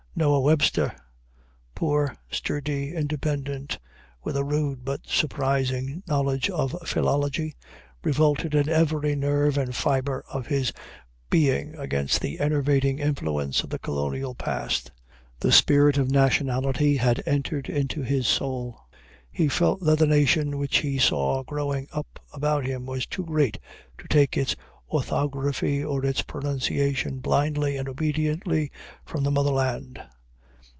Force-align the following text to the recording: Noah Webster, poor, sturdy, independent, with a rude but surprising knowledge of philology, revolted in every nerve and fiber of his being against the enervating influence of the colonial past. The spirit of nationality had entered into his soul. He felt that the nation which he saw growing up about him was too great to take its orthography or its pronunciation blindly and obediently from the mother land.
Noah 0.13 0.41
Webster, 0.41 0.93
poor, 1.73 2.17
sturdy, 2.29 2.93
independent, 2.93 3.79
with 4.21 4.35
a 4.35 4.43
rude 4.43 4.83
but 4.83 5.07
surprising 5.07 6.03
knowledge 6.05 6.49
of 6.49 6.75
philology, 6.85 7.55
revolted 8.03 8.53
in 8.53 8.67
every 8.67 9.15
nerve 9.15 9.57
and 9.57 9.73
fiber 9.73 10.25
of 10.29 10.47
his 10.47 10.73
being 11.29 11.75
against 11.77 12.19
the 12.19 12.41
enervating 12.41 12.99
influence 12.99 13.63
of 13.63 13.69
the 13.69 13.79
colonial 13.79 14.35
past. 14.35 14.91
The 15.39 15.51
spirit 15.53 15.97
of 15.97 16.11
nationality 16.11 16.97
had 16.97 17.23
entered 17.25 17.69
into 17.69 18.01
his 18.03 18.27
soul. 18.27 18.81
He 19.31 19.47
felt 19.47 19.79
that 19.79 19.97
the 19.99 20.07
nation 20.07 20.57
which 20.57 20.79
he 20.79 20.99
saw 20.99 21.41
growing 21.43 21.87
up 21.93 22.19
about 22.33 22.65
him 22.65 22.85
was 22.85 23.05
too 23.05 23.23
great 23.23 23.59
to 23.97 24.09
take 24.09 24.35
its 24.35 24.57
orthography 24.93 25.81
or 25.81 26.05
its 26.05 26.21
pronunciation 26.21 27.19
blindly 27.19 27.77
and 27.77 27.87
obediently 27.87 28.69
from 29.05 29.23
the 29.23 29.31
mother 29.31 29.49
land. 29.51 29.97